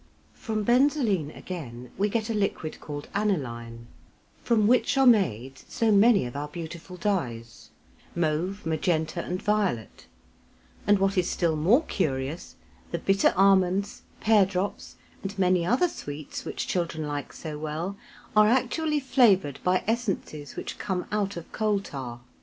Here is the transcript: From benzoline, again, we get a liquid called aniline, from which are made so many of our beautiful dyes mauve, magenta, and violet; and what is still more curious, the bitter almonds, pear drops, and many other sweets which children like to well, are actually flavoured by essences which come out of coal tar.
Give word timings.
From 0.33 0.63
benzoline, 0.63 1.29
again, 1.37 1.91
we 1.95 2.09
get 2.09 2.31
a 2.31 2.33
liquid 2.33 2.79
called 2.79 3.07
aniline, 3.13 3.85
from 4.43 4.65
which 4.65 4.97
are 4.97 5.05
made 5.05 5.59
so 5.69 5.91
many 5.91 6.25
of 6.25 6.35
our 6.35 6.47
beautiful 6.47 6.97
dyes 6.97 7.69
mauve, 8.15 8.65
magenta, 8.65 9.23
and 9.23 9.39
violet; 9.39 10.07
and 10.87 10.97
what 10.97 11.19
is 11.19 11.29
still 11.29 11.55
more 11.55 11.83
curious, 11.83 12.55
the 12.89 12.97
bitter 12.97 13.31
almonds, 13.37 14.01
pear 14.21 14.43
drops, 14.43 14.95
and 15.21 15.37
many 15.37 15.63
other 15.67 15.87
sweets 15.87 16.45
which 16.45 16.65
children 16.67 17.05
like 17.05 17.31
to 17.35 17.55
well, 17.59 17.95
are 18.35 18.47
actually 18.47 18.99
flavoured 18.99 19.59
by 19.63 19.83
essences 19.85 20.55
which 20.55 20.79
come 20.79 21.05
out 21.11 21.37
of 21.37 21.51
coal 21.51 21.79
tar. 21.79 22.21